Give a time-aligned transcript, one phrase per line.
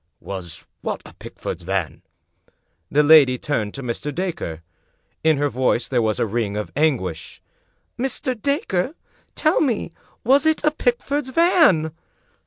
[0.19, 2.01] "Was what a Pickford's van?"
[2.89, 4.11] The lady turned to Mr.
[4.11, 4.63] Dacre.
[5.23, 7.39] In her voice there was a ring of anguish.
[7.99, 8.33] "Mr.
[8.33, 8.95] t)acre,
[9.35, 9.93] tell me,
[10.23, 11.91] was it a Pickford's van?"